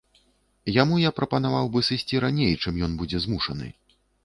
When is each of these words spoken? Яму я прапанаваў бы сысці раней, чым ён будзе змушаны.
Яму 0.81 0.95
я 1.01 1.11
прапанаваў 1.17 1.69
бы 1.77 1.85
сысці 1.91 2.23
раней, 2.25 2.51
чым 2.65 2.83
ён 2.91 2.99
будзе 3.05 3.17
змушаны. 3.29 3.73